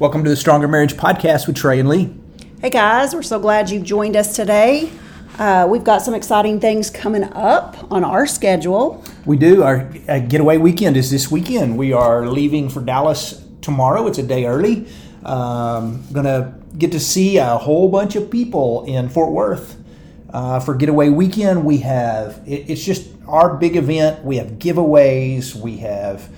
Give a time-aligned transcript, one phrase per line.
[0.00, 2.12] Welcome to the Stronger Marriage Podcast with Trey and Lee.
[2.60, 4.90] Hey guys, we're so glad you've joined us today.
[5.38, 9.04] Uh, we've got some exciting things coming up on our schedule.
[9.24, 9.62] We do.
[9.62, 11.78] Our uh, getaway weekend is this weekend.
[11.78, 14.08] We are leaving for Dallas tomorrow.
[14.08, 14.88] It's a day early.
[15.24, 19.80] Um, gonna get to see a whole bunch of people in Fort Worth.
[20.28, 24.24] Uh, for getaway weekend, we have it, it's just our big event.
[24.24, 25.54] We have giveaways.
[25.54, 26.28] We have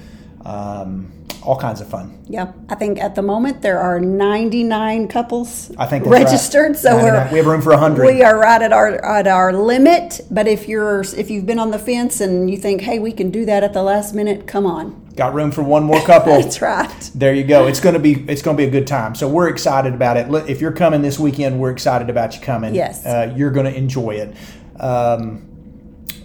[0.44, 1.10] um,
[1.46, 2.18] all kinds of fun.
[2.28, 6.76] Yeah, I think at the moment there are 99 couples I think registered, right.
[6.76, 8.04] so we're we have room for 100.
[8.04, 10.20] we are right at our at our limit.
[10.30, 13.30] But if you're if you've been on the fence and you think, hey, we can
[13.30, 15.04] do that at the last minute, come on.
[15.14, 16.32] Got room for one more couple.
[16.42, 17.10] That's right.
[17.14, 17.68] There you go.
[17.68, 19.14] It's gonna be it's gonna be a good time.
[19.14, 20.50] So we're excited about it.
[20.50, 22.74] If you're coming this weekend, we're excited about you coming.
[22.74, 23.06] Yes.
[23.06, 24.36] uh, you're gonna enjoy it.
[24.80, 25.52] Um,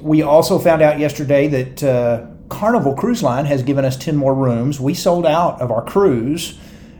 [0.02, 4.36] we also found out yesterday that uh, Carnival Cruise Line has given us ten more
[4.36, 4.80] rooms.
[4.80, 6.60] We sold out of our cruise.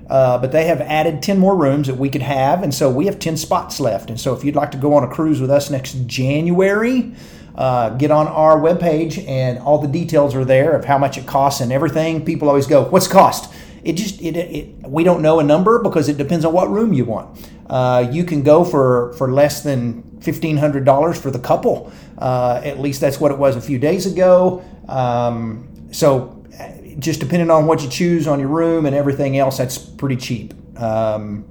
[0.10, 3.06] Uh, but they have added 10 more rooms that we could have, and so we
[3.06, 4.10] have 10 spots left.
[4.10, 7.14] And so, if you'd like to go on a cruise with us next January,
[7.56, 11.26] uh, get on our webpage, and all the details are there of how much it
[11.26, 12.26] costs and everything.
[12.26, 13.50] People always go, "What's cost?"
[13.84, 16.94] It just it, it we don't know a number because it depends on what room
[16.94, 17.48] you want.
[17.70, 21.92] Uh, you can go for for less than fifteen hundred dollars for the couple.
[22.18, 24.64] Uh, at least that's what it was a few days ago.
[24.88, 26.42] Um, so
[27.00, 30.54] just depending on what you choose on your room and everything else, that's pretty cheap.
[30.80, 31.46] Um,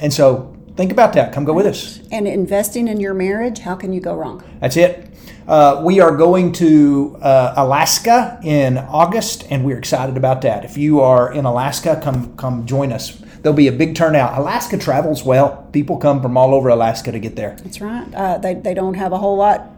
[0.00, 1.32] and so think about that.
[1.32, 2.00] Come go with us.
[2.10, 4.42] And investing in your marriage, how can you go wrong?
[4.60, 5.13] That's it.
[5.46, 10.64] Uh, we are going to uh, Alaska in August, and we're excited about that.
[10.64, 13.20] If you are in Alaska, come come join us.
[13.42, 14.38] There'll be a big turnout.
[14.38, 15.68] Alaska travels well.
[15.70, 17.56] People come from all over Alaska to get there.
[17.62, 18.12] That's right.
[18.14, 19.70] Uh, they they don't have a whole lot.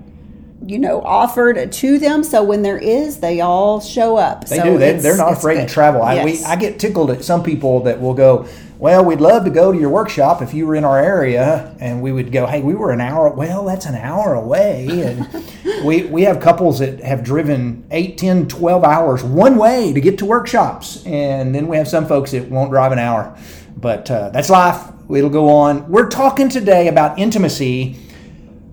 [0.65, 2.25] You know, offered to them.
[2.25, 4.49] So when there is, they all show up.
[4.49, 4.79] They so do.
[4.79, 5.69] They, they're not afraid good.
[5.69, 6.03] to travel.
[6.03, 9.51] I, we, I get tickled at some people that will go, well, we'd love to
[9.51, 11.75] go to your workshop if you were in our area.
[11.81, 13.31] And we would go, hey, we were an hour.
[13.31, 14.87] Well, that's an hour away.
[15.03, 15.45] And
[15.85, 20.19] we, we have couples that have driven 8, 10, 12 hours one way to get
[20.19, 21.05] to workshops.
[21.07, 23.37] And then we have some folks that won't drive an hour.
[23.77, 24.93] But uh, that's life.
[25.09, 25.89] It'll go on.
[25.91, 27.97] We're talking today about intimacy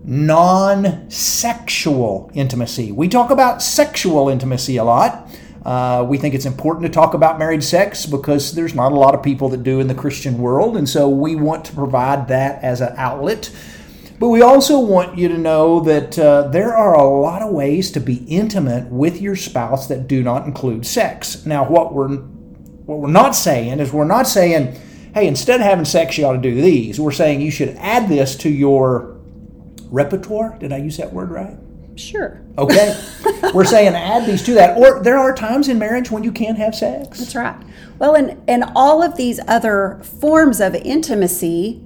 [0.03, 2.91] non sexual intimacy.
[2.91, 5.29] We talk about sexual intimacy a lot.
[5.65, 9.15] Uh, we think it's important to talk about married sex because there's not a lot
[9.15, 12.61] of people that do in the Christian world, and so we want to provide that
[12.63, 13.49] as an outlet.
[14.19, 17.91] But we also want you to know that uh, there are a lot of ways
[17.91, 21.45] to be intimate with your spouse that do not include sex.
[21.45, 22.09] Now, what we're
[22.85, 24.77] what we're not saying is we're not saying,
[25.13, 26.99] hey, instead of having sex, you ought to do these.
[26.99, 29.17] We're saying you should add this to your
[29.85, 30.57] repertoire.
[30.59, 31.57] Did I use that word right?
[31.95, 32.41] Sure.
[32.57, 32.99] Okay.
[33.53, 34.77] We're saying add these to that.
[34.77, 37.19] Or there are times in marriage when you can't have sex.
[37.19, 37.55] That's right.
[37.99, 41.85] Well, and and all of these other forms of intimacy,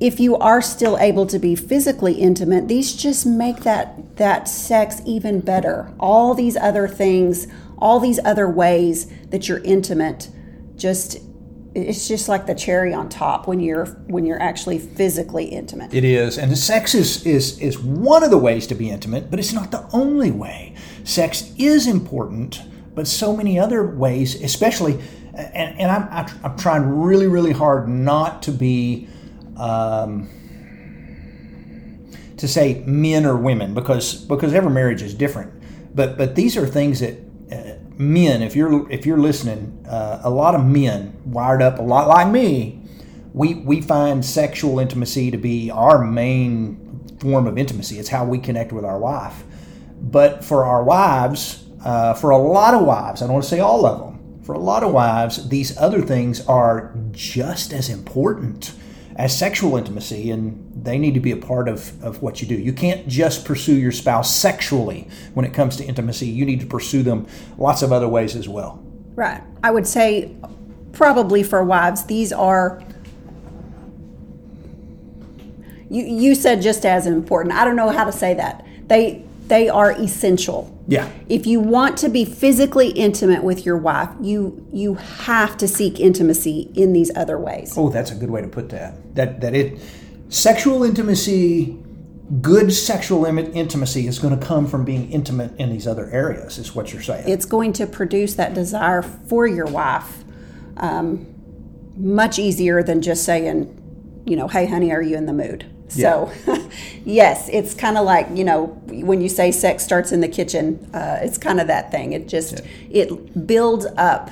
[0.00, 5.00] if you are still able to be physically intimate, these just make that that sex
[5.04, 5.92] even better.
[5.98, 7.48] All these other things,
[7.78, 10.30] all these other ways that you're intimate,
[10.76, 11.18] just
[11.76, 15.92] it's just like the cherry on top when you're when you're actually physically intimate.
[15.92, 19.38] It is, and sex is is is one of the ways to be intimate, but
[19.38, 20.74] it's not the only way.
[21.04, 22.62] Sex is important,
[22.94, 24.98] but so many other ways, especially,
[25.34, 29.08] and, and I'm I'm trying really really hard not to be.
[29.56, 30.30] Um,
[32.36, 35.50] to say men or women because because every marriage is different,
[35.94, 37.25] but but these are things that
[37.98, 42.08] men, if you're if you're listening, uh, a lot of men wired up a lot
[42.08, 42.82] like me,
[43.32, 47.98] we we find sexual intimacy to be our main form of intimacy.
[47.98, 49.44] It's how we connect with our wife.
[50.00, 53.60] But for our wives, uh, for a lot of wives, I don't want to say
[53.60, 54.42] all of them.
[54.42, 58.72] For a lot of wives, these other things are just as important
[59.16, 62.54] as sexual intimacy, and they need to be a part of, of what you do.
[62.54, 66.26] You can't just pursue your spouse sexually when it comes to intimacy.
[66.26, 68.84] You need to pursue them lots of other ways as well.
[69.14, 69.42] Right.
[69.64, 70.36] I would say
[70.92, 72.82] probably for wives, these are
[75.88, 77.54] you you said just as important.
[77.54, 78.66] I don't know how to say that.
[78.88, 80.76] They they are essential.
[80.88, 81.10] Yeah.
[81.28, 86.00] If you want to be physically intimate with your wife, you you have to seek
[86.00, 87.74] intimacy in these other ways.
[87.76, 89.14] Oh, that's a good way to put that.
[89.14, 89.80] That that it
[90.28, 91.78] sexual intimacy,
[92.40, 96.58] good sexual Im- intimacy is going to come from being intimate in these other areas.
[96.58, 97.28] Is what you're saying?
[97.28, 100.24] It's going to produce that desire for your wife
[100.76, 101.26] um,
[101.96, 105.66] much easier than just saying, you know, hey, honey, are you in the mood?
[105.88, 106.32] So,
[107.04, 110.90] yes, it's kind of like you know when you say sex starts in the kitchen.
[110.92, 112.12] Uh, it's kind of that thing.
[112.12, 112.60] It just
[112.90, 114.30] it builds up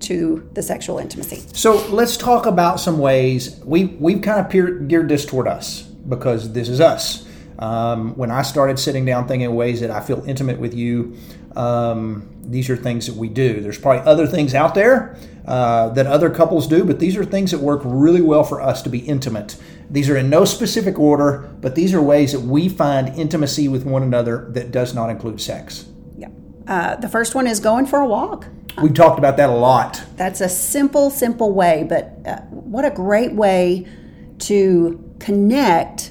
[0.00, 1.42] to the sexual intimacy.
[1.52, 5.82] So let's talk about some ways we we've kind of peer, geared this toward us
[5.82, 7.28] because this is us.
[7.58, 11.16] Um, when I started sitting down thinking ways that I feel intimate with you,
[11.54, 13.60] um, these are things that we do.
[13.60, 15.16] There's probably other things out there
[15.46, 18.82] uh, that other couples do, but these are things that work really well for us
[18.82, 19.56] to be intimate.
[19.92, 23.84] These are in no specific order, but these are ways that we find intimacy with
[23.84, 25.86] one another that does not include sex.
[26.16, 26.28] Yeah.
[26.66, 28.46] Uh, the first one is going for a walk.
[28.82, 30.02] We've talked about that a lot.
[30.16, 33.86] That's a simple, simple way, but uh, what a great way
[34.38, 36.10] to connect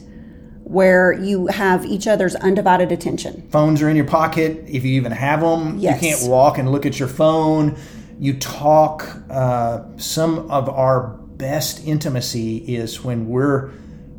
[0.64, 3.50] where you have each other's undivided attention.
[3.50, 5.80] Phones are in your pocket, if you even have them.
[5.80, 6.02] Yes.
[6.02, 7.78] You can't walk and look at your phone.
[8.20, 9.10] You talk.
[9.28, 13.72] Uh, some of our best intimacy is when we're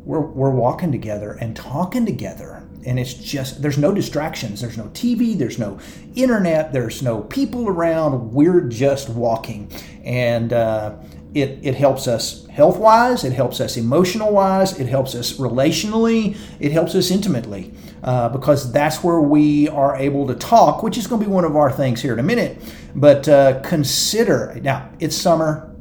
[0.03, 2.61] we're, we're walking together and talking together.
[2.85, 4.59] And it's just there's no distractions.
[4.59, 5.79] There's no tv there's no
[6.15, 6.73] internet.
[6.73, 8.33] There's no people around.
[8.33, 9.71] We're just walking.
[10.03, 10.97] And uh,
[11.33, 16.37] it, it helps us health wise, it helps us emotional wise, it helps us relationally,
[16.59, 17.73] it helps us intimately.
[18.03, 21.45] Uh, because that's where we are able to talk, which is going to be one
[21.45, 22.61] of our things here in a minute.
[22.93, 25.72] But uh, consider now, it's summer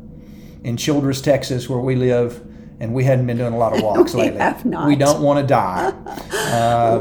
[0.64, 2.40] in Childress, Texas, where we live,
[2.80, 4.38] and we hadn't been doing a lot of walks We lately.
[4.40, 4.86] have not.
[4.88, 5.90] We don't want to die.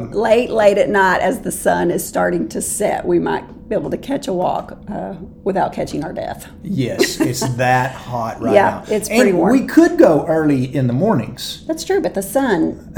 [0.11, 3.89] late, late at night as the sun is starting to set, we might be able
[3.89, 5.13] to catch a walk uh,
[5.43, 6.49] without catching our death.
[6.63, 8.93] Yes, it's that hot right Yeah, now.
[8.95, 9.51] it's pretty warm.
[9.59, 11.65] we could go early in the mornings.
[11.67, 12.93] That's true, but the sun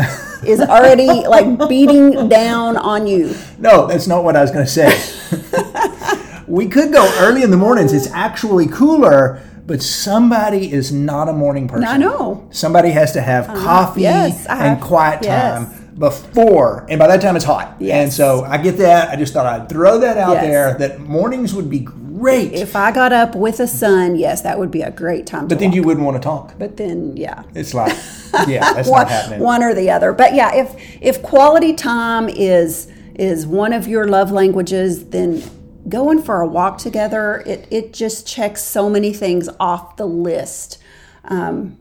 [0.46, 3.36] is already like beating down on you.
[3.60, 6.44] No, that's not what I was going to say.
[6.48, 7.94] we could go early in the mornings.
[7.94, 11.86] It's actually cooler, but somebody is not a morning person.
[11.88, 12.48] I know.
[12.52, 15.58] Somebody has to have coffee yes, and have- quiet yes.
[15.66, 17.76] time before, and by that time it's hot.
[17.80, 18.04] Yes.
[18.04, 19.10] And so I get that.
[19.10, 20.44] I just thought I'd throw that out Yes.
[20.46, 24.58] there that mornings would be great, If I got up with the sun, yes, that
[24.58, 25.48] would be a great time.
[25.48, 25.76] but then walk.
[25.76, 26.54] you wouldn't want to talk.
[26.58, 27.96] But then, yeah, It's like,
[28.48, 29.40] yeah, that's one, not happening.
[29.40, 30.14] one or the other.
[30.14, 35.44] But yeah, if if quality time is is one of your love languages, then
[35.88, 40.80] going for a walk together it it just checks so many things off the list.
[41.26, 41.78] Um,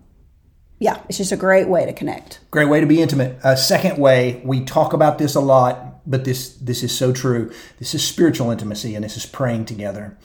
[0.79, 2.41] yeah, it's just a great way to connect.
[2.51, 3.39] Great way to be intimate.
[3.45, 7.53] A second way, we talk about this a lot, but this this is so true.
[7.79, 10.19] This is spiritual intimacy, and this is praying together.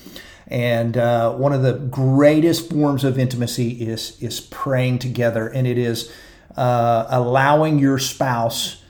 [0.47, 5.77] And uh, one of the greatest forms of intimacy is is praying together, and it
[5.77, 6.11] is
[6.55, 8.81] uh, allowing your spouse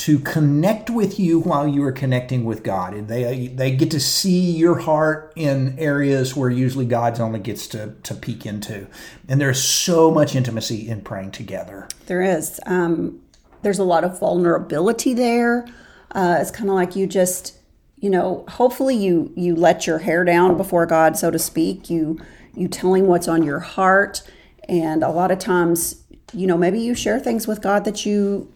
[0.00, 4.00] to connect with you while you are connecting with God, and they they get to
[4.00, 8.86] see your heart in areas where usually God's only gets to to peek into.
[9.28, 11.86] And there's so much intimacy in praying together.
[12.06, 12.58] There is.
[12.64, 13.20] Um,
[13.60, 15.66] there's a lot of vulnerability there.
[16.12, 17.58] Uh, it's kind of like you just,
[17.98, 21.90] you know, hopefully you you let your hair down before God, so to speak.
[21.90, 22.18] You
[22.54, 24.22] you tell Him what's on your heart,
[24.66, 26.02] and a lot of times,
[26.32, 28.50] you know, maybe you share things with God that you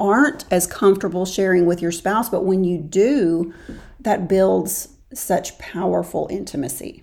[0.00, 3.54] aren't as comfortable sharing with your spouse, but when you do,
[4.00, 7.02] that builds such powerful intimacy.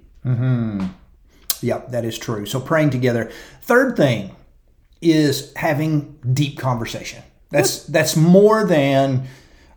[1.62, 2.46] Yep, that is true.
[2.46, 3.32] So praying together.
[3.62, 4.36] Third thing
[5.02, 7.24] is having deep conversation.
[7.50, 9.28] That's that's more than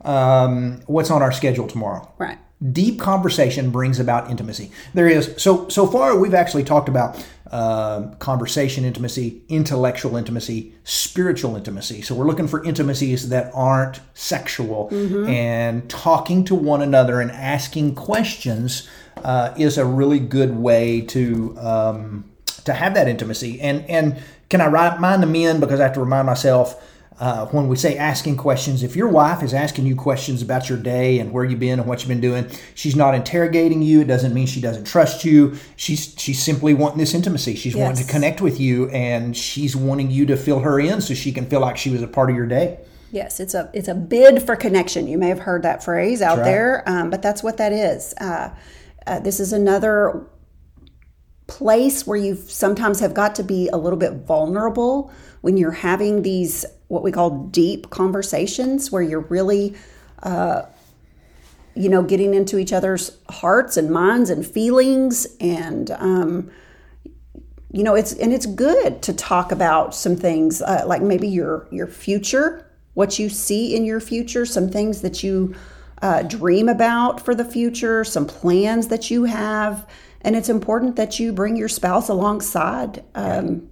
[0.03, 2.13] um, what's on our schedule tomorrow.
[2.19, 2.39] Right.
[2.73, 4.71] Deep conversation brings about intimacy.
[4.95, 11.57] There is so so far we've actually talked about uh, conversation intimacy, intellectual intimacy, spiritual
[11.57, 12.01] intimacy.
[12.01, 14.89] So we're looking for intimacies that aren't sexual,
[15.29, 18.89] and talking to one another and asking questions
[19.23, 22.25] uh, is a really good way to um,
[22.65, 23.61] to have that intimacy.
[23.61, 26.83] And and can I remind the men because I have to remind myself
[27.21, 30.79] uh, when we say asking questions, if your wife is asking you questions about your
[30.79, 34.01] day and where you've been and what you've been doing, she's not interrogating you.
[34.01, 35.57] It doesn't mean she doesn't trust you.
[35.77, 37.55] She's she's simply wanting this intimacy.
[37.55, 41.15] She's wanting to connect with you, and she's wanting you to fill her in so
[41.15, 42.81] she can feel like she was a part of your day.
[43.13, 45.07] Yes, it's a it's a bid for connection.
[45.07, 46.45] You may have heard that phrase out right.
[46.45, 48.13] there, um, but that's what that is.
[48.21, 48.53] Uh,
[49.07, 50.27] uh, this is another
[51.47, 56.23] place where you sometimes have got to be a little bit vulnerable when you're having
[56.23, 59.75] these what we call deep conversations, where you're really,
[60.23, 60.63] uh,
[61.75, 65.91] you know, getting into each other's hearts and minds and feelings and.
[65.91, 66.51] Um,
[67.75, 71.67] you know it's and it's good to talk about some things uh, like maybe your
[71.73, 75.55] your future what you see in your future some things that you
[76.01, 79.89] uh, dream about for the future some plans that you have
[80.21, 83.69] and it's important that you bring your spouse alongside um,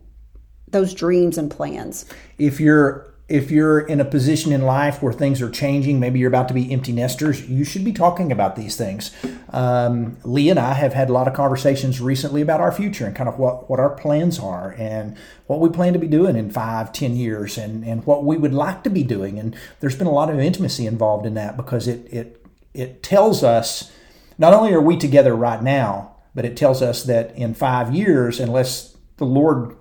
[0.69, 2.05] those dreams and plans
[2.39, 6.29] if you're if you're in a position in life where things are changing, maybe you're
[6.29, 9.11] about to be empty nesters, you should be talking about these things.
[9.49, 13.17] Um, Lee and I have had a lot of conversations recently about our future and
[13.17, 16.51] kind of what, what our plans are and what we plan to be doing in
[16.51, 19.39] five, ten years and, and what we would like to be doing.
[19.39, 23.43] And there's been a lot of intimacy involved in that because it, it, it tells
[23.43, 23.91] us
[24.37, 28.39] not only are we together right now, but it tells us that in five years,
[28.39, 29.75] unless the Lord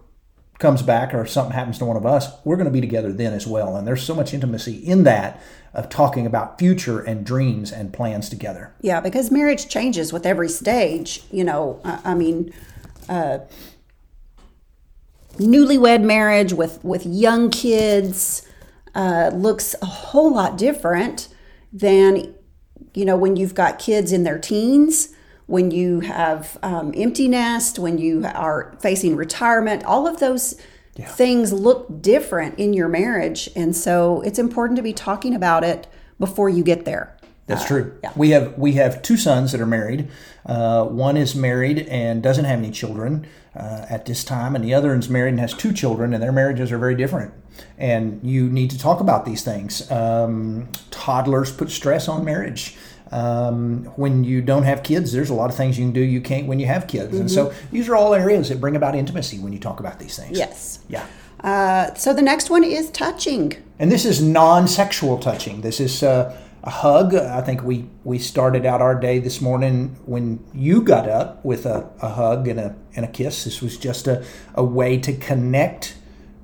[0.61, 3.33] comes back or something happens to one of us, we're going to be together then
[3.33, 3.75] as well.
[3.75, 5.41] And there's so much intimacy in that
[5.73, 8.73] of talking about future and dreams and plans together.
[8.81, 11.23] Yeah, because marriage changes with every stage.
[11.31, 12.53] You know, I, I mean,
[13.09, 13.39] uh,
[15.37, 18.47] newlywed marriage with with young kids
[18.95, 21.29] uh, looks a whole lot different
[21.71, 22.33] than
[22.93, 25.09] you know when you've got kids in their teens
[25.51, 30.57] when you have um, empty nest, when you are facing retirement, all of those
[30.95, 31.05] yeah.
[31.05, 33.49] things look different in your marriage.
[33.53, 35.87] And so it's important to be talking about it
[36.19, 37.17] before you get there.
[37.47, 37.99] That's uh, true.
[38.01, 38.13] Yeah.
[38.15, 40.07] We have we have two sons that are married.
[40.45, 44.73] Uh, one is married and doesn't have any children uh, at this time, and the
[44.73, 47.33] other is married and has two children, and their marriages are very different.
[47.77, 49.91] And you need to talk about these things.
[49.91, 52.77] Um, toddlers put stress on marriage.
[53.11, 56.21] Um, when you don't have kids, there's a lot of things you can do you
[56.21, 57.11] can't when you have kids.
[57.11, 57.21] Mm-hmm.
[57.21, 57.75] And so mm-hmm.
[57.75, 60.37] these are all areas that bring about intimacy when you talk about these things.
[60.37, 60.79] Yes.
[60.87, 61.05] Yeah.
[61.41, 63.53] Uh, so the next one is touching.
[63.79, 65.61] And this is non sexual touching.
[65.61, 67.13] This is uh, a hug.
[67.15, 71.65] I think we, we started out our day this morning when you got up with
[71.65, 73.43] a, a hug and a, and a kiss.
[73.43, 74.23] This was just a,
[74.55, 75.95] a way to connect.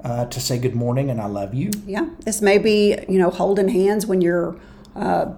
[0.04, 1.72] Uh, to say good morning and I love you.
[1.86, 4.58] Yeah, this may be you know holding hands when you're
[4.96, 5.34] uh,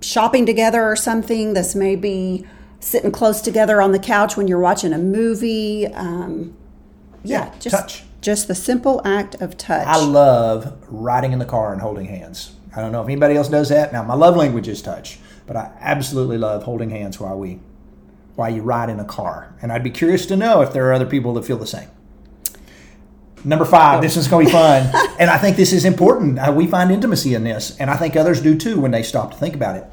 [0.00, 1.54] shopping together or something.
[1.54, 2.46] This may be
[2.80, 5.86] sitting close together on the couch when you're watching a movie.
[5.88, 6.56] Um,
[7.22, 8.04] yeah, yeah, just touch.
[8.20, 9.86] Just the simple act of touch.
[9.86, 12.54] I love riding in the car and holding hands.
[12.74, 13.92] I don't know if anybody else does that.
[13.92, 17.60] Now, my love language is touch, but I absolutely love holding hands while we
[18.36, 19.54] while you ride in a car.
[19.60, 21.88] And I'd be curious to know if there are other people that feel the same.
[23.44, 24.90] Number five, this is going to be fun.
[25.18, 26.38] and I think this is important.
[26.38, 29.32] Uh, we find intimacy in this, and I think others do too when they stop
[29.32, 29.84] to think about it.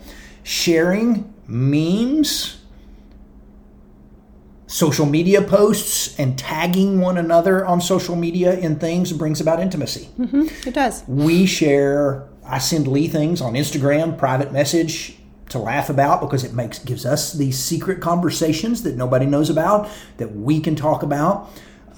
[0.43, 2.61] Sharing memes,
[4.67, 10.09] social media posts, and tagging one another on social media in things brings about intimacy.
[10.19, 11.03] Mm-hmm, it does.
[11.07, 15.17] We share, I send Lee things on Instagram, private message
[15.49, 19.89] to laugh about because it makes gives us these secret conversations that nobody knows about
[20.17, 21.49] that we can talk about.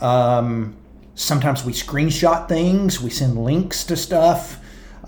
[0.02, 0.76] Um,
[1.20, 4.58] Sometimes we screenshot things, we send links to stuff.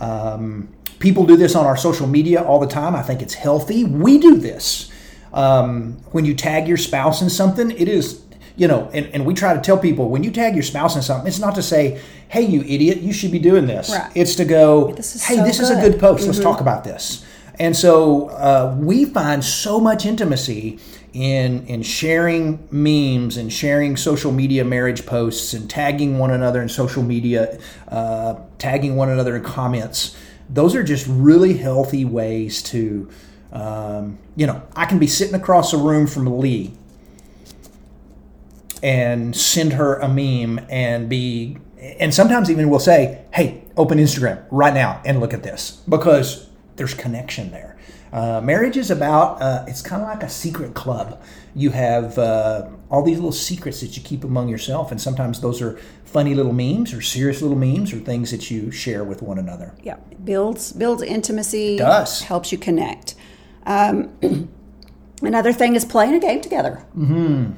[0.01, 0.68] Um,
[1.00, 2.96] people do this on our social media all the time.
[2.96, 3.86] I think it's healthy.
[3.86, 4.91] We do this.
[5.32, 8.25] Um, when you tag your spouse in something, it is,
[8.58, 11.01] you know, and, and we try to tell people when you tag your spouse in
[11.01, 13.89] something, it's not to say, hey, you idiot, you should be doing this.
[13.89, 14.12] Right.
[14.13, 15.63] It's to go, this hey, so this good.
[15.63, 16.24] is a good post.
[16.24, 16.32] Mm-hmm.
[16.32, 17.25] Let's talk about this.
[17.58, 20.80] And so uh, we find so much intimacy
[21.13, 26.70] in in sharing memes and sharing social media marriage posts and tagging one another in
[26.70, 30.15] social media, uh, tagging one another in comments.
[30.50, 33.10] Those are just really healthy ways to,
[33.51, 36.74] um, you know, I can be sitting across a room from Lee
[38.84, 44.44] and send her a meme and be, and sometimes even we'll say, hey, open Instagram
[44.50, 47.71] right now and look at this because there's connection there.
[48.12, 51.22] Uh, marriage is about, uh, it's kind of like a secret club.
[51.56, 55.62] You have uh, all these little secrets that you keep among yourself, and sometimes those
[55.62, 59.38] are funny little memes or serious little memes or things that you share with one
[59.38, 59.74] another.
[59.82, 61.75] Yeah, builds builds intimacy.
[61.75, 63.15] It does helps you connect.
[63.65, 64.12] Um,
[65.22, 66.84] another thing is playing a game together.
[66.98, 67.51] Mm-hmm.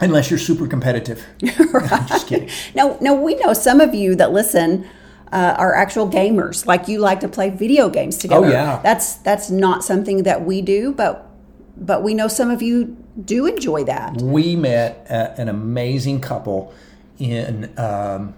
[0.00, 1.24] Unless you're super competitive.
[1.72, 2.06] right.
[2.08, 2.50] just kidding.
[2.74, 4.88] Now, now we know some of you that listen
[5.34, 6.64] uh, are actual gamers.
[6.64, 8.46] Like you like to play video games together.
[8.46, 8.80] Oh yeah.
[8.82, 11.28] That's that's not something that we do, but
[11.76, 14.22] but we know some of you do enjoy that.
[14.22, 16.72] We met an amazing couple
[17.18, 18.34] in um,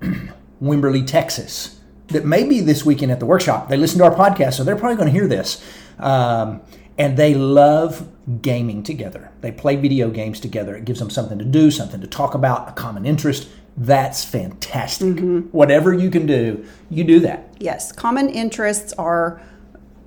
[0.62, 1.80] Wimberley, Texas.
[2.08, 3.68] That may be this weekend at the workshop.
[3.68, 5.64] They listen to our podcast, so they're probably going to hear this.
[5.98, 6.60] Um,
[6.98, 8.08] and they love
[8.42, 9.30] gaming together.
[9.40, 10.76] They play video games together.
[10.76, 15.08] It gives them something to do, something to talk about, a common interest that's fantastic.
[15.08, 15.40] Mm-hmm.
[15.50, 17.54] Whatever you can do, you do that.
[17.58, 19.40] Yes, common interests are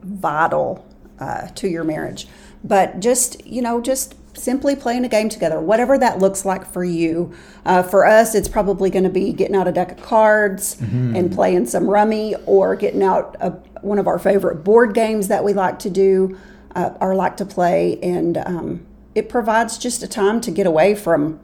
[0.04, 0.86] vital
[1.20, 2.28] uh, to your marriage.
[2.64, 6.84] But just, you know, just simply playing a game together, whatever that looks like for
[6.84, 7.34] you.
[7.66, 11.16] Uh, for us, it's probably going to be getting out a deck of cards mm-hmm.
[11.16, 13.50] and playing some rummy or getting out a,
[13.82, 16.38] one of our favorite board games that we like to do
[16.76, 18.00] uh, or like to play.
[18.02, 21.40] And um, it provides just a time to get away from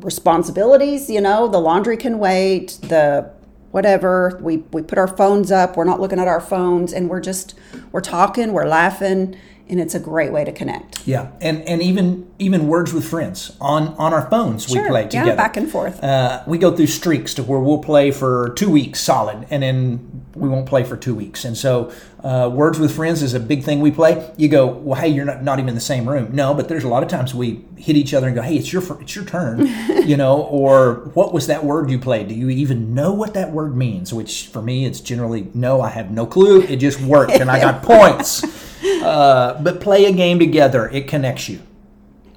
[0.00, 3.30] responsibilities, you know, the laundry can wait, the
[3.70, 4.38] whatever.
[4.42, 5.76] We we put our phones up.
[5.76, 7.54] We're not looking at our phones, and we're just
[7.90, 9.36] we're talking, we're laughing,
[9.72, 11.04] and it's a great way to connect.
[11.08, 15.02] Yeah, and and even even words with friends on on our phones we Sure, play
[15.04, 15.34] yeah, together.
[15.36, 16.04] back and forth.
[16.04, 20.24] Uh, we go through streaks to where we'll play for two weeks solid, and then
[20.34, 21.44] we won't play for two weeks.
[21.46, 21.90] And so,
[22.22, 24.30] uh, words with friends is a big thing we play.
[24.36, 26.28] You go, well, hey, you're not, not even in the same room.
[26.32, 28.72] No, but there's a lot of times we hit each other and go, hey, it's
[28.74, 29.66] your it's your turn,
[30.06, 32.28] you know, or what was that word you played?
[32.28, 34.12] Do you even know what that word means?
[34.12, 36.60] Which for me, it's generally no, I have no clue.
[36.60, 38.42] It just worked, and I got points.
[38.84, 41.60] Uh, but play a game together; it connects you.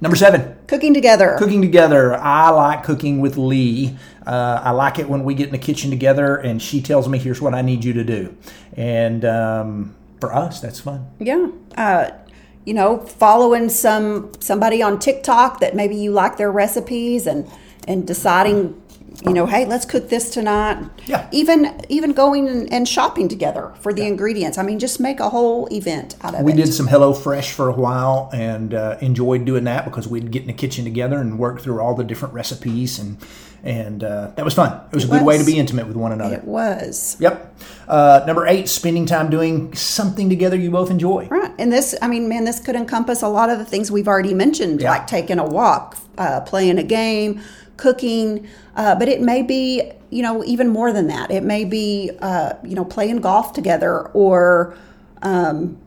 [0.00, 0.56] Number seven.
[0.66, 1.36] Cooking together.
[1.38, 2.14] Cooking together.
[2.14, 3.96] I like cooking with Lee.
[4.26, 7.18] Uh, I like it when we get in the kitchen together and she tells me,
[7.18, 8.36] here's what I need you to do.
[8.76, 11.08] And um, for us, that's fun.
[11.18, 11.48] Yeah.
[11.76, 12.10] Uh,
[12.64, 17.48] you know, following some somebody on TikTok that maybe you like their recipes and
[17.88, 18.82] and deciding,
[19.24, 20.84] you know, hey, let's cook this tonight.
[21.06, 21.28] Yeah.
[21.32, 24.58] Even even going and, and shopping together for the ingredients.
[24.58, 26.56] I mean, just make a whole event out of We it.
[26.56, 30.30] We did some Hello Fresh for a while and uh, enjoyed doing that because we'd
[30.30, 33.16] get in the kitchen together and work through all the different recipes and
[33.64, 34.80] and uh, that was fun.
[34.92, 36.36] It was a good way to be intimate with one another.
[36.36, 37.16] It was.
[37.18, 37.56] Yep.
[37.88, 41.26] Uh, number eight, spending time doing something together you both enjoy.
[41.28, 41.52] Right.
[41.58, 44.34] And this, I mean, man, this could encompass a lot of the things we've already
[44.34, 44.90] mentioned, Yeah.
[44.90, 47.40] like taking a walk, uh, playing a game,
[47.76, 48.46] cooking.
[48.74, 51.30] Uh, but it may be, you know, even more than that.
[51.30, 54.76] It may be, uh, you know, playing golf together or
[55.22, 55.78] um,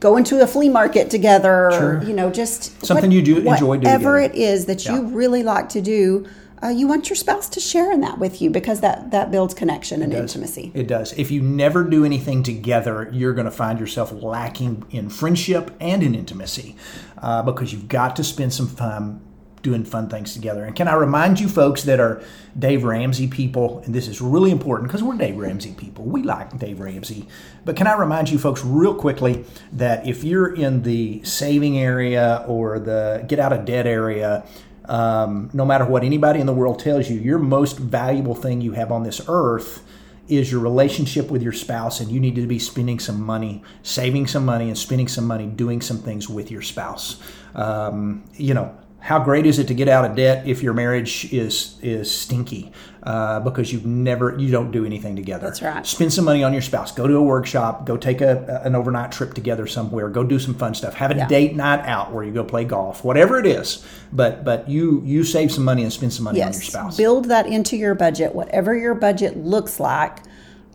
[0.00, 1.70] going to a flea market together.
[1.72, 2.04] Sure.
[2.04, 5.68] You know, just Something you do- enjoy doing Whatever it is that you really like
[5.70, 6.26] to do.
[6.62, 9.52] Uh, you want your spouse to share in that with you because that that builds
[9.52, 10.20] connection and does.
[10.34, 10.72] intimacy.
[10.74, 11.12] It does.
[11.12, 16.02] If you never do anything together, you're going to find yourself lacking in friendship and
[16.02, 16.74] in intimacy
[17.18, 19.20] uh, because you've got to spend some time
[19.66, 20.64] doing fun things together.
[20.64, 22.22] And can I remind you, folks, that are
[22.56, 26.04] Dave Ramsey people, and this is really important because we're Dave Ramsey people.
[26.04, 27.26] We like Dave Ramsey.
[27.64, 32.44] But can I remind you, folks, real quickly, that if you're in the saving area
[32.46, 34.46] or the get out of debt area,
[34.84, 38.72] um, no matter what anybody in the world tells you, your most valuable thing you
[38.72, 39.82] have on this earth
[40.28, 44.28] is your relationship with your spouse, and you need to be spending some money, saving
[44.28, 47.20] some money, and spending some money doing some things with your spouse.
[47.54, 51.32] Um, you know, how great is it to get out of debt if your marriage
[51.32, 52.72] is is stinky
[53.04, 55.46] uh, because you've never you don't do anything together?
[55.46, 55.86] That's right.
[55.86, 56.90] Spend some money on your spouse.
[56.90, 57.86] Go to a workshop.
[57.86, 60.08] Go take a, an overnight trip together somewhere.
[60.08, 60.94] Go do some fun stuff.
[60.94, 61.28] Have a Yeah.
[61.28, 63.04] date night out where you go play golf.
[63.04, 66.52] Whatever it is, but but you you save some money and spend some money on
[66.52, 66.96] your spouse.
[66.96, 70.18] build that into your budget, whatever your budget looks like.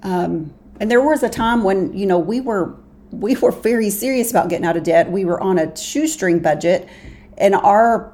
[0.03, 2.75] Um, and there was a time when you know we were
[3.11, 5.11] we were very serious about getting out of debt.
[5.11, 6.87] We were on a shoestring budget,
[7.37, 8.13] and our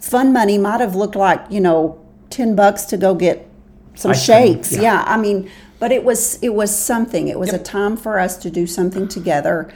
[0.00, 1.98] fun money might have looked like you know
[2.30, 3.46] ten bucks to go get
[3.94, 4.72] some Ice cream, shakes.
[4.72, 4.82] yeah.
[4.82, 5.04] Yeah.
[5.06, 7.28] I mean, but it was it was something.
[7.28, 9.72] It was a time for us to do something together.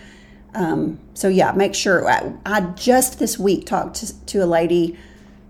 [0.55, 2.09] Um, so yeah, make sure.
[2.09, 4.97] I, I just this week talked to, to a lady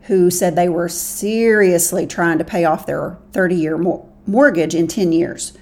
[0.02, 4.86] who said they were seriously trying to pay off their 30 year mor- mortgage in
[4.86, 5.56] 10 years.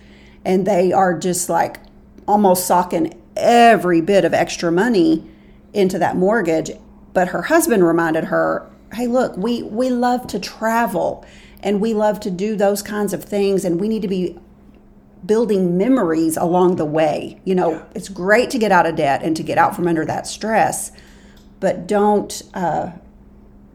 [0.45, 1.79] And they are just like
[2.27, 5.29] almost socking every bit of extra money
[5.73, 6.71] into that mortgage.
[7.13, 11.25] But her husband reminded her, hey, look, we, we love to travel
[11.63, 14.37] and we love to do those kinds of things, and we need to be
[15.25, 17.41] building memories along the way.
[17.45, 20.05] You know, it's great to get out of debt and to get out from under
[20.05, 20.91] that stress,
[21.61, 22.91] but don't uh,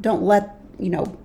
[0.01, 1.17] don't let you know.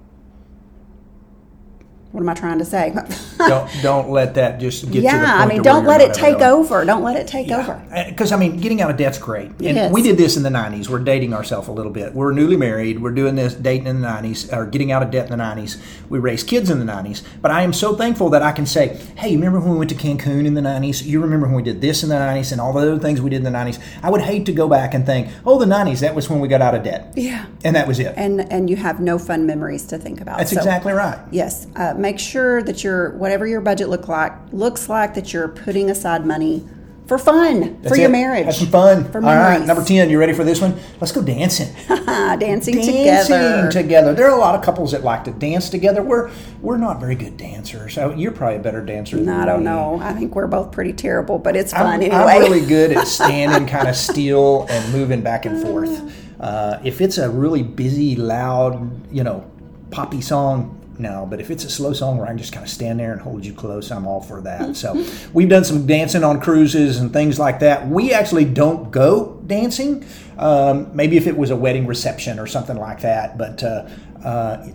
[2.13, 2.95] What am I trying to say?
[3.39, 6.13] don't don't let that just get to the point yeah, I mean, don't let it
[6.13, 6.61] take going.
[6.61, 6.85] over.
[6.85, 7.83] Don't let it take over.
[8.09, 9.93] Because I mean, getting out of debt's great, and Yes.
[9.93, 10.91] we did this in the '90s.
[10.91, 12.15] We're dating ourselves a little bit.
[12.15, 13.01] We're newly married.
[13.01, 15.79] We're doing this dating in the '90s, or getting out of debt in the '90s.
[16.11, 17.23] We raised kids in the '90s.
[17.41, 19.89] But I am so thankful that I can say, "Hey, you remember when we went
[19.91, 21.03] to Cancun in the '90s?
[21.07, 23.31] You remember when we did this in the '90s, and all the other things we
[23.31, 26.01] did in the '90s?" I would hate to go back and think, "Oh, the '90s.
[26.01, 27.47] That was when we got out of debt." Yeah.
[27.65, 28.13] and that was it.
[28.19, 30.37] And and you have no fun memories to think about.
[30.39, 31.19] That's So, exactly right.
[31.31, 35.49] Yes, uh, make sure that your whatever your budget look like looks like that you're
[35.49, 36.67] putting aside money
[37.07, 38.13] for fun That's for your it.
[38.13, 38.45] marriage.
[38.47, 39.11] Have some fun.
[39.11, 39.67] For All right, memories.
[39.67, 40.09] number ten.
[40.09, 40.79] You ready for this one?
[41.01, 41.69] Let's go dancing.
[42.13, 43.71] Dancing, dancing together.
[43.71, 44.15] together.
[44.15, 46.03] There are a lot of couples that like to dance together.
[46.03, 47.95] We're we're not very good dancers.
[47.95, 49.17] So you're probably a better dancer.
[49.17, 49.65] Than I don't me.
[49.67, 49.99] know.
[50.01, 53.67] I think we're both pretty terrible, but it's I'm, fun I'm really good at standing
[53.67, 56.01] kind of still and moving back and forth.
[56.43, 59.49] Uh, if it's a really busy, loud, you know,
[59.93, 61.27] poppy song, no.
[61.29, 63.21] But if it's a slow song where I can just kind of stand there and
[63.21, 64.77] hold you close, I'm all for that.
[64.77, 67.89] So we've done some dancing on cruises and things like that.
[67.89, 70.05] We actually don't go dancing
[70.39, 73.37] Um, maybe if it was a wedding reception or something like that.
[73.39, 73.87] But uh,
[74.25, 74.67] uh,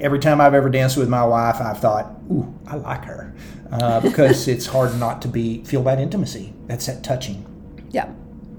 [0.00, 3.34] every time I've ever danced with my wife, I've thought, "Ooh, I like her,"
[3.70, 6.52] uh, because it's hard not to be feel that intimacy.
[6.66, 7.44] That's that touching.
[7.90, 8.08] Yeah.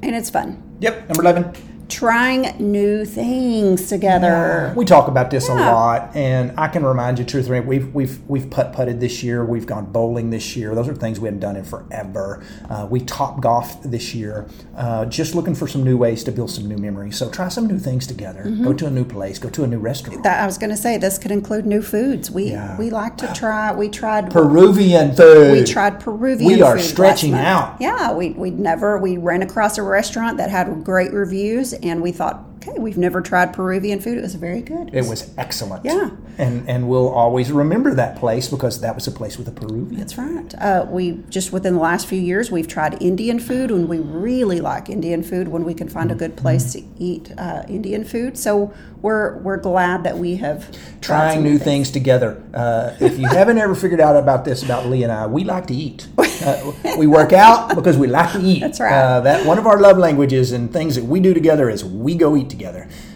[0.03, 0.61] And it's fun.
[0.79, 1.51] Yep, number eleven.
[1.89, 4.73] Trying new things together.
[4.75, 7.61] We talk about this a lot, and I can remind you two or three.
[7.61, 9.45] We've we've we've putt putted this year.
[9.45, 10.75] We've gone bowling this year.
[10.75, 12.43] Those are things we haven't done in forever.
[12.69, 14.47] Uh, we top golf this year.
[14.75, 17.15] Uh, just looking for some new ways to build some new memories.
[17.17, 18.43] So try some new things together.
[18.43, 18.65] Mm-hmm.
[18.65, 19.39] Go to a new place.
[19.39, 20.23] Go to a new restaurant.
[20.23, 22.29] That I was going to say this could include new foods.
[22.29, 22.77] We Yeah.
[22.77, 23.73] we like to try.
[23.73, 25.53] We tried Peruvian food.
[25.53, 26.51] we tried Peruvian.
[26.51, 27.77] We are food stretching out.
[27.79, 32.11] Yeah, we we never we ran across a restaurant that had great reviews, and we
[32.11, 34.17] thought, okay, we've never tried Peruvian food.
[34.17, 34.89] It was very good.
[34.93, 35.85] It was excellent.
[35.85, 36.11] Yeah.
[36.37, 39.97] And and we'll always remember that place because that was a place with a Peruvian.
[39.97, 40.53] That's right.
[40.55, 44.61] Uh, we just within the last few years we've tried Indian food, and we really
[44.61, 48.37] like Indian food when we can find a good place to eat uh, Indian food.
[48.37, 52.41] So we're we're glad that we have tried trying new things together.
[52.53, 55.67] Uh, if you haven't ever figured out about this about Lee and I, we like
[55.67, 56.07] to eat.
[56.39, 58.59] Uh, we work out because we like to eat.
[58.59, 58.93] That's right.
[58.93, 62.13] Uh, that one of our love languages and things that we do together is we
[62.13, 62.56] go eat together.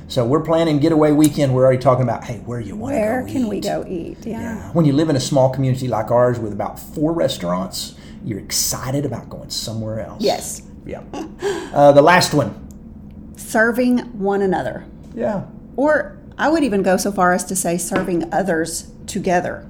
[0.08, 1.54] So we're planning getaway weekend.
[1.54, 3.06] We're already talking about hey, where you want to go.
[3.06, 4.26] Where can we go eat?
[4.26, 4.72] Yeah.
[4.74, 9.06] When you live in a small community like ours with about four restaurants, you're excited
[9.06, 10.22] about going somewhere else.
[10.22, 10.62] Yes.
[10.86, 11.04] Yeah.
[11.74, 12.54] Uh, the last one.
[13.38, 14.86] Serving one another.
[15.16, 15.46] Yeah.
[15.76, 19.68] Or I would even go so far as to say serving others together.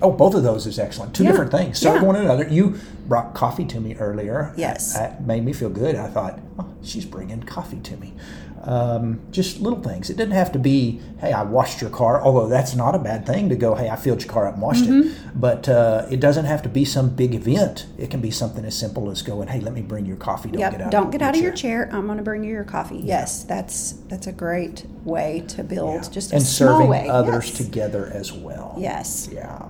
[0.00, 1.14] Oh, both of those is excellent.
[1.14, 1.30] Two Yeah.
[1.30, 1.78] different things.
[1.78, 2.02] Serve Yeah.
[2.02, 2.48] one another.
[2.48, 2.74] You
[3.06, 4.52] brought coffee to me earlier.
[4.56, 4.94] Yes.
[4.94, 5.94] That made me feel good.
[5.96, 8.14] I thought, oh, she's bringing coffee to me.
[8.64, 10.08] Um, just little things.
[10.08, 13.26] It didn't have to be, hey, I washed your car, although that's not a bad
[13.26, 15.08] thing to go, hey, I filled your car up and washed Mm-hmm.
[15.08, 15.16] it.
[15.34, 17.86] But uh, it doesn't have to be some big event.
[17.98, 20.50] It can be something as simple as going, hey, let me bring your coffee.
[20.50, 20.72] Don't Yep.
[20.72, 21.88] get out Don't of get out of your chair.
[21.92, 22.98] I'm going to bring you your coffee.
[23.02, 27.08] Yes, that's that's a great way to build just a and small serving way.
[27.08, 27.56] others yes.
[27.58, 28.76] together as well.
[28.78, 29.28] Yes.
[29.32, 29.66] Yeah.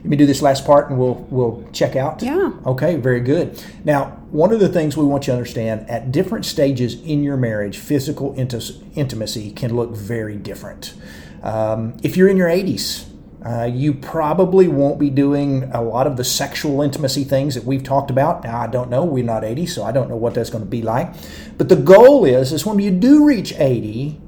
[0.00, 2.22] Let me do this last part and we'll we'll check out.
[2.22, 2.52] Yeah.
[2.64, 3.62] Okay, very good.
[3.84, 7.36] Now, one of the things we want you to understand at different stages in your
[7.36, 10.94] marriage, physical inti- intimacy can look very different.
[11.42, 13.06] Um, if you're in your 80s,
[13.44, 17.82] uh, you probably won't be doing a lot of the sexual intimacy things that we've
[17.82, 18.44] talked about.
[18.44, 19.04] Now, I don't know.
[19.04, 21.12] We're not 80, so I don't know what that's going to be like.
[21.56, 24.20] But the goal is, is when you do reach 80,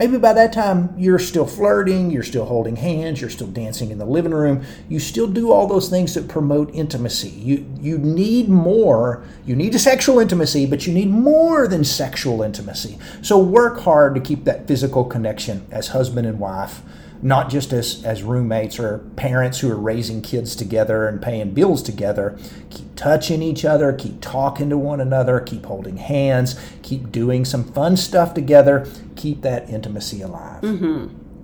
[0.00, 3.98] Maybe by that time you're still flirting, you're still holding hands, you're still dancing in
[3.98, 4.64] the living room.
[4.88, 7.28] You still do all those things that promote intimacy.
[7.28, 9.22] You you need more.
[9.44, 12.98] You need a sexual intimacy, but you need more than sexual intimacy.
[13.20, 16.80] So work hard to keep that physical connection as husband and wife,
[17.22, 21.82] not just as as roommates or parents who are raising kids together and paying bills
[21.82, 22.38] together.
[22.70, 27.64] Keep touching each other, keep talking to one another, keep holding hands, keep doing some
[27.64, 28.86] fun stuff together.
[29.16, 30.62] Keep that intimacy alive.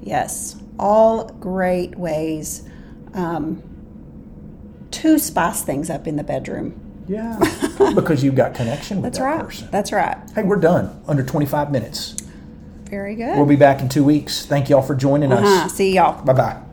[0.02, 0.56] Yes.
[0.78, 2.62] All great ways
[3.14, 3.62] um,
[4.92, 6.80] to spice things up in the bedroom.
[7.08, 7.38] Yeah,
[7.94, 9.40] because you've got connection with That's that right.
[9.44, 9.68] person.
[9.70, 10.16] That's right.
[10.34, 12.16] Hey, we're done under 25 minutes.
[12.88, 13.36] Very good.
[13.36, 14.46] We'll be back in two weeks.
[14.46, 15.66] Thank y'all for joining Uh-huh.
[15.66, 15.74] us.
[15.74, 16.22] See y'all.
[16.24, 16.65] Bye bye.